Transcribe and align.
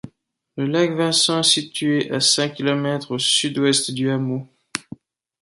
Le 0.57 0.65
lac 0.65 0.93
Vincent 0.93 1.41
est 1.41 1.43
situé 1.43 2.09
à 2.11 2.19
cinq 2.19 2.55
kilomètres 2.55 3.11
au 3.11 3.19
sud-ouest 3.19 3.91
du 3.91 4.09
hameau. 4.09 4.47